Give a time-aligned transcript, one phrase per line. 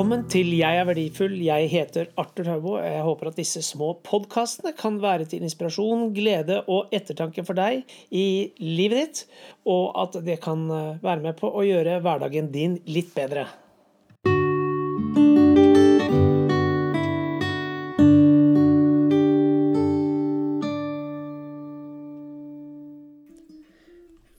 [0.00, 1.34] Velkommen til Jeg er verdifull.
[1.44, 2.70] Jeg heter Arthur Haubo.
[2.80, 7.84] Jeg håper at disse små podkastene kan være til inspirasjon, glede og ettertanke for deg
[8.08, 9.20] i livet ditt,
[9.68, 13.44] og at det kan eh, være med på å gjøre hverdagen din litt bedre.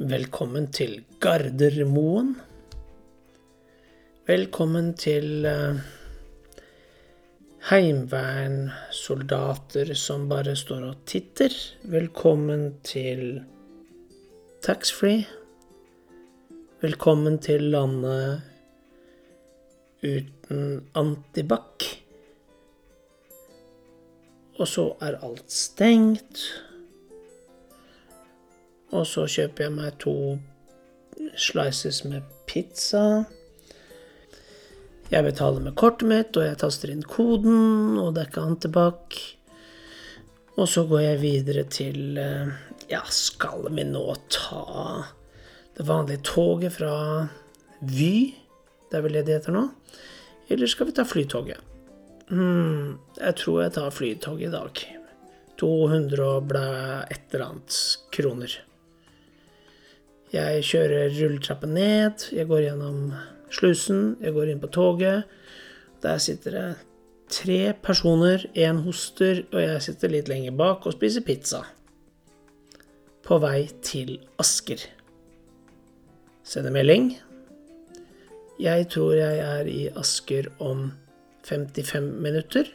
[0.02, 2.40] Velkommen til Gardermoen.
[4.28, 5.80] Velkommen til uh,
[7.72, 11.50] heimevernsoldater som bare står og titter.
[11.90, 13.42] Velkommen til
[14.62, 15.26] taxfree.
[16.86, 18.46] Velkommen til landet
[20.06, 21.82] uten antibac.
[24.62, 26.46] Og så er alt stengt.
[28.94, 30.38] Og så kjøper jeg meg to
[31.34, 33.26] slices med pizza.
[35.12, 39.18] Jeg betaler med kortet mitt, og jeg taster inn koden, og det er ikke antibac.
[40.56, 42.54] Og så går jeg videre til eh,
[42.92, 44.64] Ja, skal vi nå ta
[45.76, 46.94] det vanlige toget fra
[47.82, 48.38] Vy?
[48.88, 49.66] Det er vel det det heter nå?
[50.52, 51.60] Eller skal vi ta flytoget?
[52.32, 54.84] Hm, jeg tror jeg tar flytoget i dag.
[55.60, 56.66] 200 og blæ
[57.12, 57.82] et eller annet
[58.16, 58.56] kroner.
[60.32, 63.12] Jeg kjører rulletrappen ned, jeg går gjennom
[63.56, 65.30] slusen, jeg går inn på toget.
[66.02, 66.70] Der sitter det
[67.32, 71.64] tre personer, én hoster, og jeg sitter litt lenger bak og spiser pizza.
[73.24, 74.82] På vei til Asker.
[76.44, 77.14] Sender melding.
[78.62, 80.92] Jeg tror jeg er i Asker om
[81.48, 82.68] 55 minutter.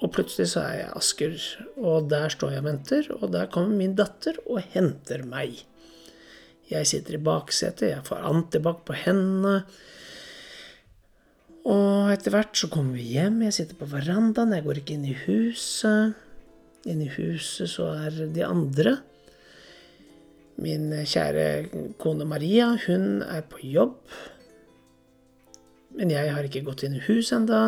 [0.00, 1.34] Og plutselig så er jeg i Asker,
[1.76, 5.60] og der står jeg og venter, og der kommer min datter og henter meg.
[6.70, 9.64] Jeg sitter i baksetet, jeg får antibac på hendene.
[11.70, 15.08] Og etter hvert så kommer vi hjem, jeg sitter på verandaen, jeg går ikke inn
[15.10, 16.16] i huset.
[16.88, 18.96] Inne i huset så er de andre.
[20.60, 23.98] Min kjære kone Maria, hun er på jobb.
[25.98, 27.62] Men jeg har ikke gått inn i huset enda.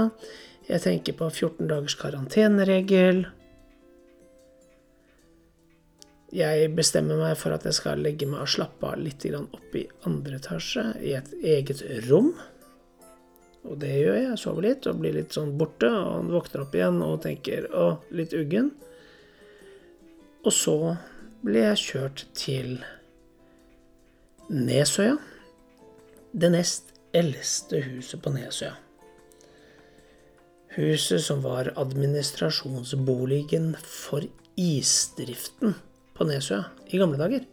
[0.68, 3.26] Jeg tenker på 14 dagers karanteneregel.
[6.32, 9.82] Jeg bestemmer meg for at jeg skal legge meg og slappe av litt opp i
[10.08, 12.30] andre etasje, i et eget rom.
[13.68, 14.28] Og det gjør jeg.
[14.30, 15.90] Jeg sover litt og blir litt sånn borte.
[15.92, 18.72] Og han våkner opp igjen og tenker 'å, litt uggen'.
[20.42, 20.96] Og så
[21.44, 22.80] ble jeg kjørt til
[24.48, 25.18] Nesøya.
[26.32, 28.74] Det nest eldste huset på Nesøya.
[30.80, 34.24] Huset som var administrasjonsboligen for
[34.56, 35.76] isdriften
[36.22, 36.62] på Nesøya
[36.94, 37.44] i gamle dager.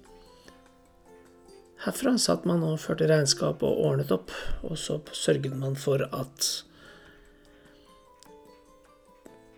[1.80, 4.34] Herfra satt man og førte regnskap og ordnet opp,
[4.68, 6.50] og så sørget man for at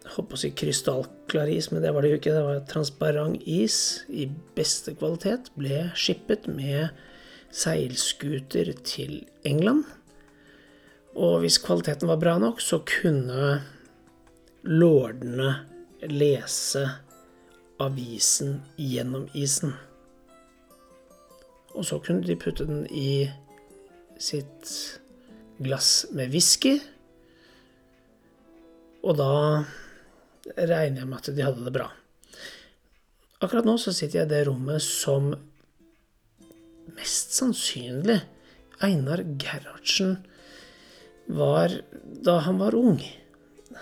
[0.02, 2.34] jeg håper å si krystallklar is, men det var det jo ikke.
[2.36, 3.78] Det var transparent is
[4.12, 4.26] i
[4.58, 5.48] beste kvalitet.
[5.56, 6.92] Ble skippet med
[7.56, 9.86] seilskuter til England.
[11.16, 13.62] Og hvis kvaliteten var bra nok, så kunne
[14.68, 15.54] lordene
[16.12, 16.84] lese
[17.82, 19.74] avisen gjennom isen.
[21.76, 23.30] Og så kunne de putte den i
[24.22, 25.00] sitt
[25.62, 26.78] glass med whisky.
[29.02, 29.32] Og da
[30.58, 31.88] regner jeg med at de hadde det bra.
[33.42, 35.32] Akkurat nå så sitter jeg i det rommet som
[36.98, 38.20] mest sannsynlig
[38.82, 40.20] Einar Gerhardsen
[41.32, 41.74] var
[42.26, 43.00] da han var ung.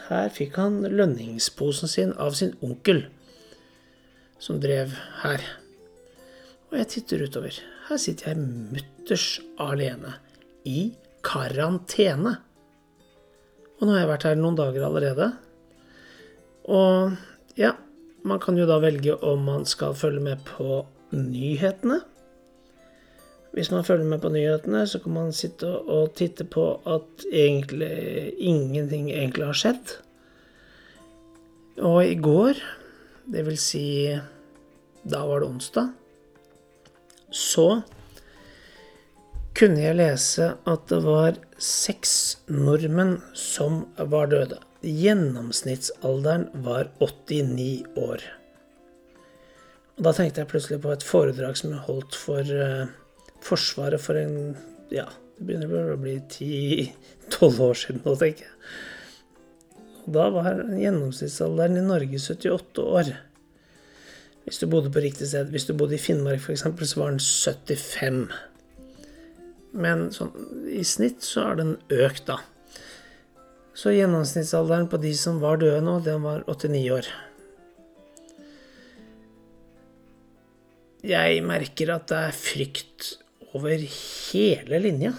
[0.07, 3.07] Her fikk han lønningsposen sin av sin onkel
[4.39, 5.43] som drev her.
[6.69, 7.55] Og jeg titter utover.
[7.89, 8.43] Her sitter jeg
[8.75, 9.27] mutters
[9.59, 10.15] alene.
[10.65, 10.91] I
[11.25, 12.37] karantene.
[13.79, 15.31] Og nå har jeg vært her noen dager allerede.
[16.69, 17.15] Og
[17.59, 17.73] ja,
[18.27, 20.83] man kan jo da velge om man skal følge med på
[21.15, 22.01] nyhetene.
[23.55, 28.35] Hvis man følger med på nyhetene, så kan man sitte og titte på at egentlig
[28.37, 29.95] ingenting egentlig har skjedd.
[31.81, 32.59] Og i går
[33.29, 33.85] det vil si
[35.03, 35.93] Da var det onsdag.
[37.31, 37.81] Så
[39.55, 42.11] kunne jeg lese at det var seks
[42.51, 44.59] nordmenn som var døde.
[44.83, 48.23] Gjennomsnittsalderen var 89 år.
[49.97, 52.91] Og da tenkte jeg plutselig på et foredrag som jeg holdt for uh,
[53.43, 54.55] Forsvaret for en
[54.91, 55.05] Ja,
[55.37, 58.55] det begynner å bli 10-12 år siden nå, tenker jeg.
[60.09, 63.11] Da var gjennomsnittsalderen i Norge 78 år.
[64.45, 65.51] Hvis du bodde på riktig sted.
[65.53, 68.23] Hvis du bodde i Finnmark f.eks., så var den 75.
[69.77, 70.31] Men sånn,
[70.73, 72.39] i snitt så har den økt, da.
[73.77, 77.09] Så gjennomsnittsalderen på de som var døde nå, den var 89 år.
[81.05, 83.13] Jeg merker at det er frykt
[83.55, 85.13] over hele linja.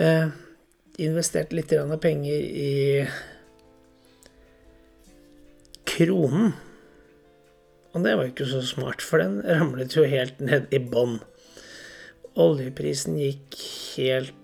[0.00, 0.28] Eh,
[0.98, 3.06] investert litt penger i
[5.86, 6.52] kronen.
[7.90, 11.18] Og det var jo ikke så smart, for den ramlet jo helt ned i bånn.
[12.38, 13.58] Oljeprisen gikk
[13.96, 14.36] helt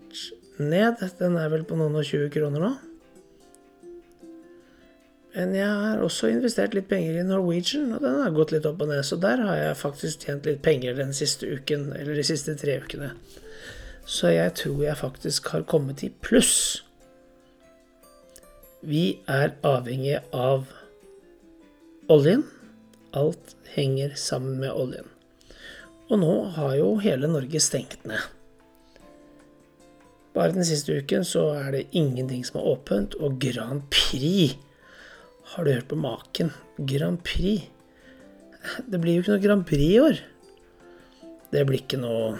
[0.59, 1.03] ned.
[1.21, 2.73] Den er vel på noen og 20 kroner nå.
[5.37, 8.81] Men jeg har også investert litt penger i Norwegian, og den har gått litt opp
[8.81, 9.05] og ned.
[9.05, 12.79] Så der har jeg faktisk tjent litt penger den siste uken, eller de siste tre
[12.81, 13.13] ukene.
[14.07, 16.85] Så jeg tror jeg faktisk har kommet i pluss.
[18.87, 20.69] Vi er avhengige av
[22.13, 22.45] oljen.
[23.17, 25.11] Alt henger sammen med oljen.
[26.07, 28.23] Og nå har jo hele Norge stengt ned.
[30.37, 34.55] Bare den siste uken så er det ingenting som er åpent, og Grand Prix
[35.55, 36.53] har du hørt på maken?
[36.79, 37.65] Grand Prix?
[38.87, 40.21] Det blir jo ikke noe Grand Prix i år.
[41.55, 42.37] Det blir ikke noe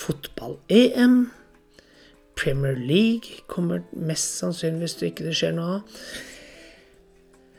[0.00, 1.30] fotball-EM.
[2.40, 5.98] Premier League kommer mest sannsynlig hvis det ikke skjer noe av.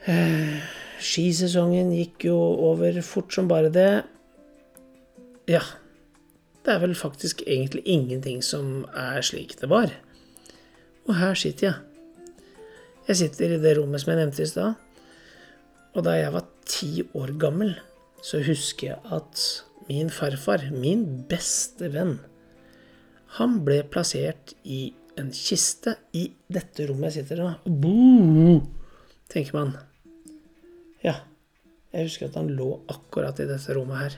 [0.09, 0.57] Eh,
[1.01, 2.37] skisesongen gikk jo
[2.71, 3.91] over fort som bare det.
[5.51, 5.61] Ja.
[6.61, 9.93] Det er vel faktisk egentlig ingenting som er slik det var.
[11.09, 11.79] Og her sitter jeg
[13.07, 14.75] jeg sitter i det rommet som jeg nevnte i stad.
[15.97, 17.73] Og da jeg var ti år gammel,
[18.23, 19.41] så husker jeg at
[19.89, 22.19] min farfar, min beste venn,
[23.37, 24.89] han ble plassert i
[25.19, 27.51] en kiste i dette rommet jeg sitter i.
[27.83, 28.57] Boo,
[29.31, 29.75] tenker man.
[31.05, 31.21] Ja,
[31.93, 34.17] jeg husker at han lå akkurat i dette rommet her.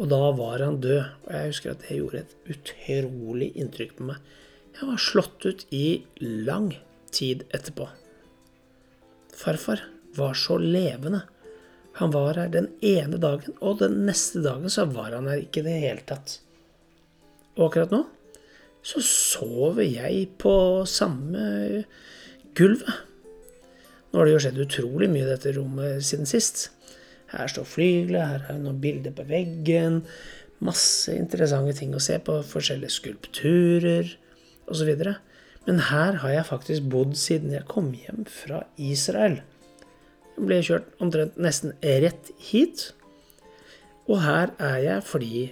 [0.00, 1.00] Og da var han død.
[1.26, 4.22] Og jeg husker at det gjorde et utrolig inntrykk på meg.
[4.78, 5.86] Jeg var slått ut i
[6.22, 6.70] lang
[7.12, 7.88] tid etterpå.
[9.36, 9.82] Farfar
[10.14, 11.24] var så levende.
[11.98, 15.64] Han var her den ene dagen, og den neste dagen så var han her ikke
[15.64, 16.38] i det hele tatt.
[17.58, 18.04] Og akkurat nå
[18.82, 20.54] så sover jeg på
[20.88, 21.84] samme
[22.56, 23.06] gulvet.
[24.10, 26.68] Nå har det jo skjedd utrolig mye i dette rommet siden sist.
[27.30, 30.00] Her står flygelet, her er det noen bilder på veggen.
[30.64, 32.40] Masse interessante ting å se på.
[32.42, 34.10] Forskjellige skulpturer
[34.70, 34.90] osv.
[35.68, 39.38] Men her har jeg faktisk bodd siden jeg kom hjem fra Israel.
[40.34, 42.88] Jeg ble kjørt omtrent nesten rett hit.
[44.10, 45.46] Og her er jeg fordi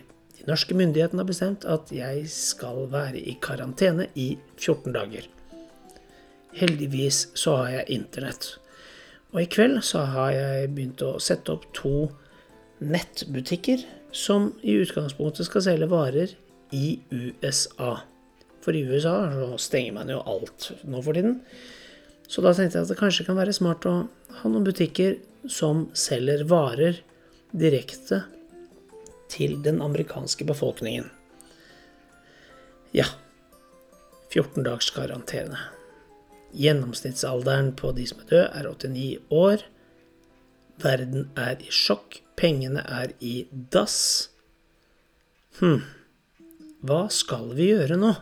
[0.48, 5.28] norske myndighetene har bestemt at jeg skal være i karantene i 14 dager.
[6.58, 8.54] Heldigvis så har jeg internett.
[9.34, 12.08] Og i kveld så har jeg begynt å sette opp to
[12.80, 13.84] nettbutikker
[14.14, 16.32] som i utgangspunktet skal selge varer
[16.72, 17.98] i USA.
[18.64, 21.42] For i USA så stenger man jo alt nå for tiden.
[22.28, 23.94] Så da tenkte jeg at det kanskje kan være smart å
[24.40, 25.18] ha noen butikker
[25.48, 27.00] som selger varer
[27.56, 28.24] direkte
[29.28, 31.10] til den amerikanske befolkningen.
[32.96, 33.06] Ja.
[34.30, 35.58] 14 dags karantene.
[36.52, 39.64] Gjennomsnittsalderen på de som er døde, er 89 år.
[40.82, 42.20] Verden er i sjokk.
[42.38, 44.30] Pengene er i dass.
[45.58, 45.82] Hm.
[46.86, 48.14] Hva skal vi gjøre nå?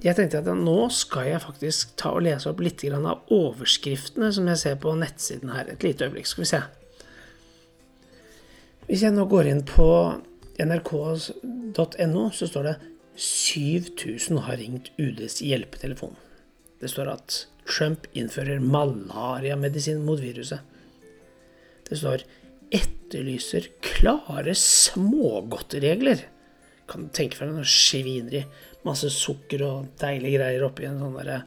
[0.00, 4.48] Jeg tenkte at nå skal jeg faktisk ta og lese opp litt av overskriftene som
[4.48, 5.68] jeg ser på nettsiden her.
[5.68, 6.62] Et lite øyeblikk, skal vi se.
[8.90, 9.84] Hvis jeg nå går inn på
[10.58, 12.72] nrk.no, så står det
[13.22, 16.16] 7000 har ringt UDs hjelpetelefon.
[16.82, 17.36] Det står at
[17.70, 20.66] Trump innfører malariamedisin mot viruset.
[21.86, 22.26] Det står
[22.74, 26.26] 'etterlyser klare smågodtregler'.
[26.88, 28.42] Kan du tenke deg noe svineri
[28.82, 31.42] masse sukker og deilige greier oppi en sånn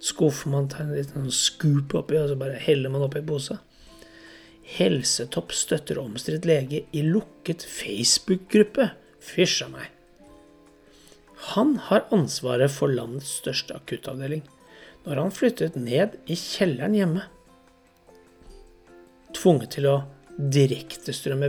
[0.00, 0.46] skuff.
[0.46, 3.58] Man tar en liten scoop oppi, og så bare heller man oppi en pose.
[4.68, 8.90] Helsetopp støtter omstridt lege i lukket Facebook-gruppe.
[9.24, 9.88] Fysj a meg.
[11.54, 14.44] Han har ansvaret for landets største akuttavdeling
[15.06, 17.24] når han flyttet ned i kjelleren hjemme.
[19.36, 19.96] Tvunget til å
[20.38, 21.48] direktestrømme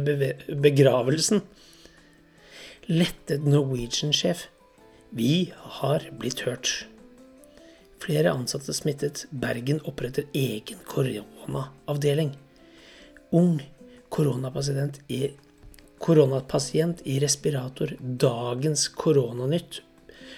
[0.64, 1.42] begravelsen.
[2.90, 4.48] Lettet Norwegian-sjef
[5.12, 5.50] vi
[5.80, 6.86] har blitt hørt.
[8.00, 9.26] Flere ansatte smittet.
[9.32, 12.36] Bergen oppretter egen koronaavdeling.
[13.32, 13.60] Ung
[14.10, 15.30] koronapasient i,
[16.02, 17.94] koronapasient i respirator.
[18.00, 19.82] Dagens koronanytt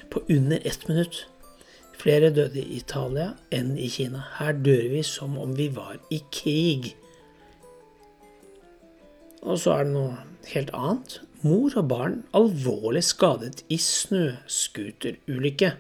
[0.09, 1.25] på under ett minutt.
[2.01, 4.23] Flere døde i Italia enn i Kina.
[4.39, 6.95] Her dør vi som om vi var i krig.
[9.41, 10.17] Og så er det noe
[10.51, 11.19] helt annet.
[11.45, 15.71] Mor og barn alvorlig skadet i snøscooterulykke.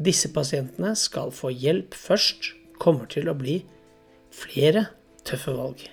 [0.00, 2.54] Disse pasientene skal få hjelp først.
[2.80, 3.58] Kommer til å bli
[4.34, 4.86] flere
[5.26, 5.84] tøffe valg.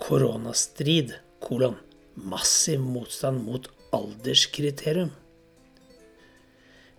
[0.00, 1.78] Koronastrid, kolon.
[2.20, 5.12] Massiv motstand mot alderskriterium.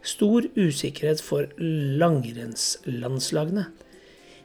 [0.01, 1.45] Stor usikkerhet for
[2.01, 3.67] langrennslandslagene.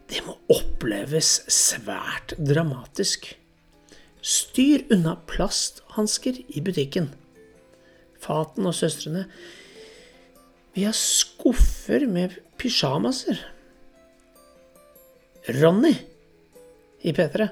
[0.07, 3.31] Det må oppleves svært dramatisk.
[4.21, 7.09] Styr unna plasthansker i butikken.
[8.21, 9.27] Faten og søstrene
[10.75, 13.39] Vi har skuffer med pysjamaser.
[15.47, 15.95] Ronny
[17.07, 17.47] i P3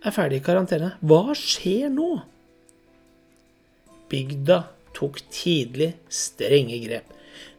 [0.00, 0.94] er ferdig i karantene.
[1.04, 2.14] Hva skjer nå?
[4.10, 4.62] Bygda
[4.96, 7.10] tok tidlig strenge grep.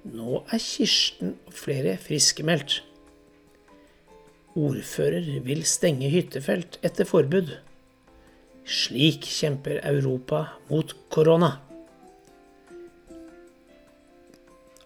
[0.09, 2.79] Nå er Kirsten og flere friskmeldt.
[4.57, 7.53] Ordfører vil stenge hyttefelt etter forbud.
[8.65, 11.53] Slik kjemper Europa mot korona.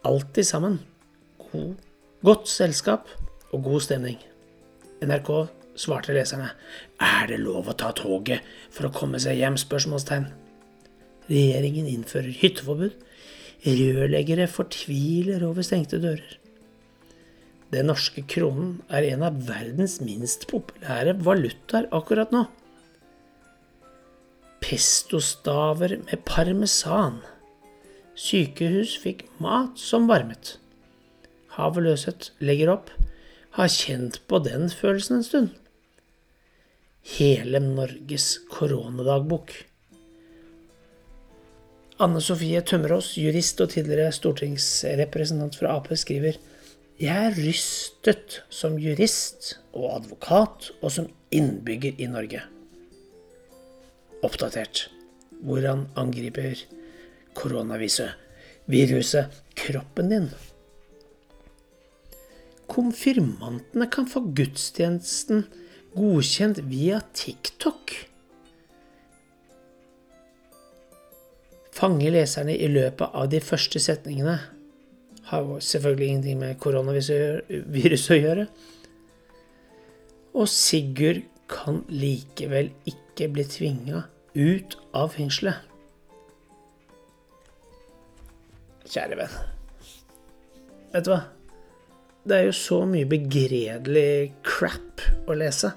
[0.05, 0.79] Alltid sammen.
[1.48, 1.75] God,
[2.22, 3.10] godt selskap
[3.51, 4.20] og god stemning.
[5.05, 5.31] NRK
[5.79, 6.51] svarte leserne.
[7.01, 9.57] Er det lov å ta toget for å komme seg hjem?
[9.59, 10.29] spørsmålstegn.
[11.29, 12.97] Regjeringen innfører hytteforbud.
[13.65, 16.35] Rørleggere fortviler over stengte dører.
[17.74, 22.45] Den norske kronen er en av verdens minst populære valutaer akkurat nå.
[24.62, 27.19] Pestostaver med parmesan.
[28.15, 30.55] Sykehus fikk mat som varmet.
[31.57, 32.93] Havet legger opp.
[33.55, 35.53] Har kjent på den følelsen en stund.
[37.15, 39.53] Hele Norges koronadagbok.
[42.03, 46.35] Anne Sofie Tømmerås, jurist og tidligere stortingsrepresentant fra Ap, skriver
[46.95, 52.39] jeg er rystet som jurist og advokat og som innbygger i Norge.
[54.24, 54.85] Oppdatert.
[55.43, 56.59] Hvordan angriper
[57.35, 58.15] koronaviruset
[58.71, 60.29] viruset kroppen din?
[62.72, 65.45] Konfirmantene kan få gudstjenesten
[65.95, 67.93] godkjent via TikTok.
[71.75, 74.38] Fange leserne i løpet av de første setningene
[75.25, 78.48] har selvfølgelig ingenting med koronavirus å gjøre.
[80.36, 84.05] Og Sigurd kan likevel ikke bli tvinga
[84.36, 85.62] ut av fengselet.
[88.86, 89.39] Kjære venn.
[90.93, 91.24] Vet du hva?
[92.25, 95.75] Det er jo så mye begredelig crap å lese.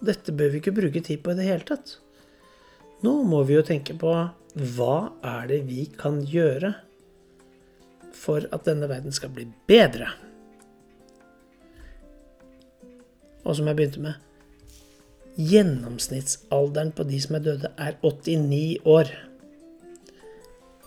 [0.00, 1.98] Dette bør vi ikke bruke tid på i det hele tatt.
[3.04, 4.14] Nå må vi jo tenke på
[4.56, 6.72] hva er det vi kan gjøre
[8.16, 10.08] for at denne verden skal bli bedre.
[13.44, 14.22] Og som jeg begynte med
[15.36, 19.10] Gjennomsnittsalderen på de som er døde, er 89 år.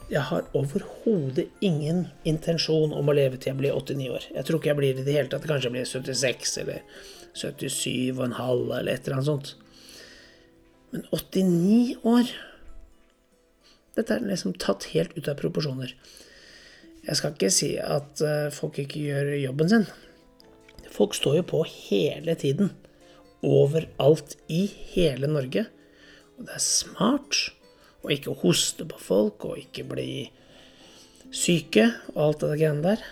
[0.09, 4.23] Jeg har overhodet ingen intensjon om å leve til jeg blir 89 år.
[4.33, 5.45] Jeg tror ikke jeg blir det i det hele tatt.
[5.45, 6.79] Kanskje jeg blir 76 eller
[7.37, 9.51] 77,5 eller et eller annet sånt.
[10.89, 12.31] Men 89 år
[13.97, 15.91] Dette er liksom tatt helt ut av proporsjoner.
[17.03, 19.87] Jeg skal ikke si at eh, folk ikke gjør jobben sin.
[20.93, 22.71] Folk står jo på hele tiden.
[23.43, 24.61] Overalt i
[24.93, 25.65] hele Norge.
[26.37, 27.41] Og det er smart
[28.03, 30.11] å ikke hoste på folk og ikke bli
[31.35, 33.03] syke og alt det greiene der.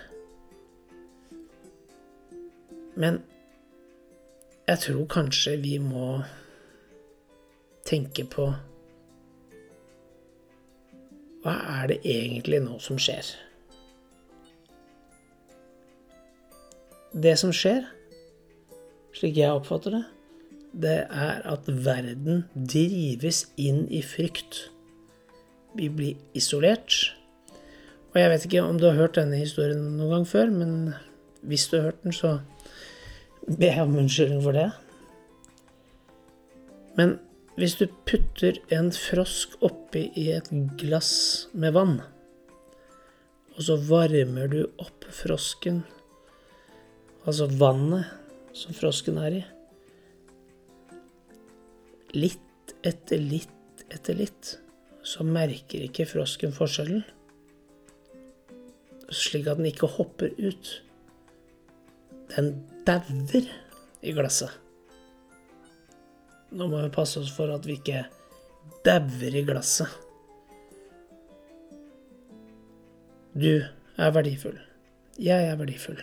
[2.98, 3.20] Men
[4.67, 6.22] jeg tror kanskje vi må
[7.88, 8.50] tenke på
[11.44, 13.29] Hva er det egentlig nå som skjer?
[17.13, 17.86] Det som skjer,
[19.15, 20.01] slik jeg oppfatter det,
[20.77, 24.67] det er at verden drives inn i frykt.
[25.77, 26.96] Vi blir isolert.
[28.13, 30.75] Og jeg vet ikke om du har hørt denne historien noen gang før, men
[31.46, 32.39] hvis du har hørt den, så
[33.48, 34.69] ber jeg om unnskyldning for det.
[36.98, 37.17] Men
[37.57, 40.50] hvis du putter en frosk oppi i et
[40.81, 41.12] glass
[41.53, 42.00] med vann,
[43.57, 45.84] og så varmer du opp frosken
[47.27, 48.07] altså vannet
[48.55, 49.43] som frosken er i.
[52.15, 54.53] Litt etter litt etter litt
[55.07, 57.03] så merker ikke frosken forskjellen,
[59.07, 60.71] slik at den ikke hopper ut.
[62.33, 62.49] Den
[62.87, 63.45] dauer
[64.03, 64.51] i glasset.
[66.51, 68.03] Nå må vi passe oss for at vi ikke
[68.83, 69.95] dauer i glasset.
[73.37, 74.57] Du er verdifull.
[75.21, 76.01] Jeg er verdifull.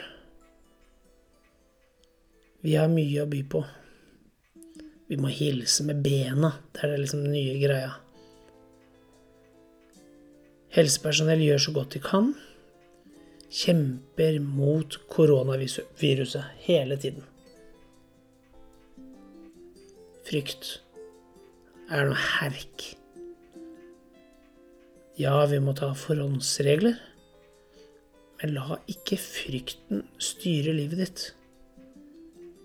[2.64, 3.60] Vi har mye å by på.
[5.10, 6.54] Vi må hilse med bena.
[6.72, 7.92] Det er det liksom den nye greia.
[10.74, 12.32] Helsepersonell gjør så godt de kan.
[13.54, 17.22] Kjemper mot koronaviruset hele tiden.
[20.26, 20.80] Frykt
[21.92, 22.88] er noe herk.
[25.20, 26.96] Ja, vi må ta forhåndsregler,
[28.40, 31.26] men la ikke frykten styre livet ditt.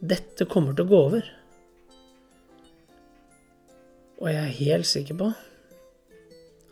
[0.02, 1.30] Dette kommer til å gå over.
[4.18, 5.30] Og jeg er helt sikker på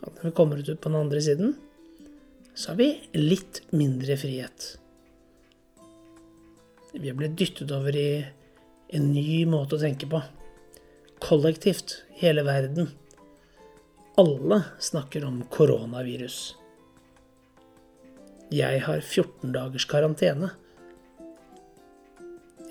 [0.02, 1.56] at når vi kommer ut på den andre siden,
[2.54, 4.76] så har vi litt mindre frihet.
[6.92, 8.10] Vi har blitt dyttet over i
[8.96, 10.22] en ny måte å tenke på.
[11.22, 12.90] Kollektivt, hele verden.
[14.18, 16.38] Alle snakker om koronavirus.
[18.50, 20.54] Jeg har 14 dagers karantene.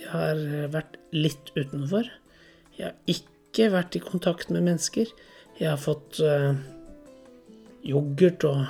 [0.02, 0.42] Jeg har
[0.74, 2.10] vært litt utenfor.
[2.78, 5.12] Jeg har ikke vært i kontakt med mennesker.
[5.60, 6.58] Jeg har fått uh,
[7.88, 8.66] yoghurt og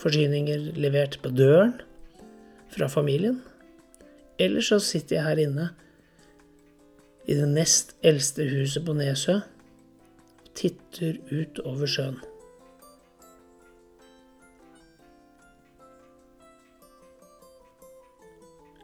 [0.00, 1.78] forsyninger levert på døren
[2.72, 3.40] fra familien.
[4.40, 5.70] Eller så sitter jeg her inne
[7.28, 12.18] i det nest eldste huset på Nesø og titter ut over sjøen.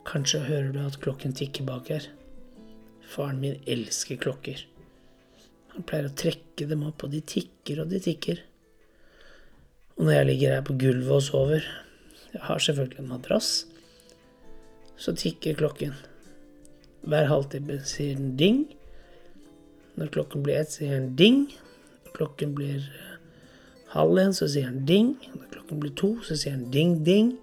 [0.06, 2.04] Kanskje hører du at klokken tikker bak her.
[3.10, 4.62] Faren min elsker klokker.
[5.74, 8.38] Han pleier å trekke dem opp, og de tikker og de tikker.
[9.96, 11.64] Og når jeg ligger her på gulvet og sover,
[12.32, 13.66] jeg har selvfølgelig en madrass,
[14.96, 15.94] så tikker klokken.
[17.06, 18.64] Hver halvtime sier den ding.
[19.96, 21.46] Når klokken blir ett, sier den ding.
[22.04, 23.16] Når klokken blir eh,
[23.94, 25.12] halv en, så sier den ding.
[25.32, 27.34] Når klokken blir to, så sier den ding, ding.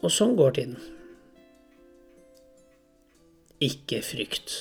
[0.00, 0.76] Og sånn går tiden.
[3.64, 4.60] Ikke frykt.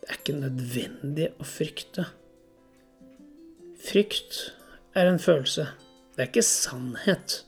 [0.00, 2.08] Det er ikke nødvendig å frykte.
[3.80, 4.40] Frykt
[4.94, 5.68] er en følelse.
[6.14, 7.42] Det er ikke sannhet.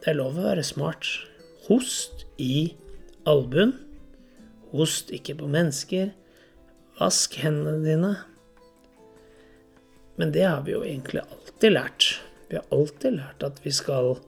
[0.00, 1.06] Det er lov å være smart.
[1.68, 2.72] Host i
[3.28, 3.76] albuen.
[4.72, 6.12] Host ikke på mennesker.
[7.00, 8.14] Vask hendene dine.
[10.20, 12.10] Men det har vi jo egentlig alltid lært.
[12.50, 14.18] Vi har alltid lært at vi skal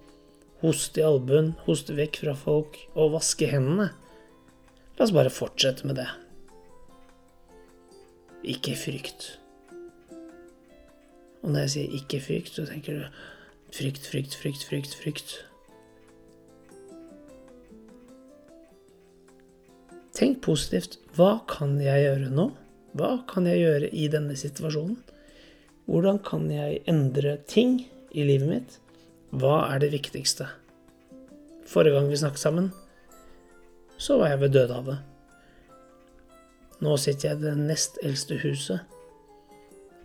[0.62, 3.90] hoste i albuen, hoste vekk fra folk og vaske hendene.
[4.96, 6.08] La oss bare fortsette med det.
[8.54, 9.41] Ikke frykt.
[11.42, 13.04] Og når jeg sier ikke frykt, så tenker du
[13.74, 15.34] frykt, frykt, frykt, frykt, frykt.
[20.12, 20.98] Tenk positivt.
[21.16, 22.50] Hva kan jeg gjøre nå?
[22.98, 24.98] Hva kan jeg gjøre i denne situasjonen?
[25.88, 27.80] Hvordan kan jeg endre ting
[28.12, 28.76] i livet mitt?
[29.32, 30.46] Hva er det viktigste?
[31.66, 32.68] Forrige gang vi snakket sammen,
[33.96, 34.98] så var jeg ved Dødehavet.
[36.82, 38.80] Nå sitter jeg i det nest eldste huset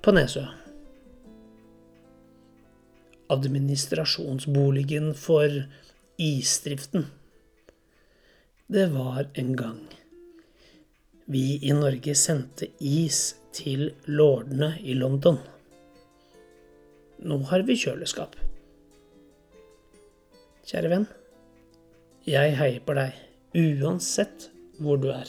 [0.06, 0.46] på Nesø.
[3.34, 5.52] Administrasjonsboligen for
[6.18, 7.08] isdriften.
[8.68, 9.86] Det var en gang
[11.28, 15.42] vi i Norge sendte is til lordene i London.
[17.28, 18.38] Nå har vi kjøleskap.
[20.68, 21.08] Kjære venn.
[22.28, 23.20] Jeg heier på deg
[23.60, 24.48] uansett
[24.80, 25.28] hvor du er.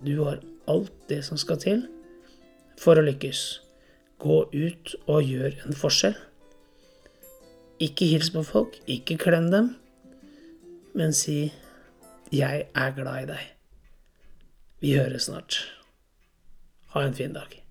[0.00, 0.40] Du har
[0.72, 1.84] alt det som skal til
[2.80, 3.42] for å lykkes.
[4.24, 6.16] Gå ut og gjør en forskjell.
[7.78, 9.76] Ikke hils på folk, ikke klem dem,
[10.94, 11.52] men si
[12.32, 13.52] 'Jeg er glad i deg'.
[14.80, 15.72] Vi høres snart.
[16.88, 17.62] Ha en fin dag.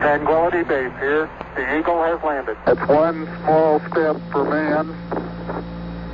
[0.00, 1.28] Tranquility Base here.
[1.56, 2.56] The Eagle has landed.
[2.66, 4.86] That's one small step for man,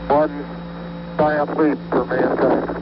[0.09, 0.45] one
[1.19, 2.76] giant leap for mankind.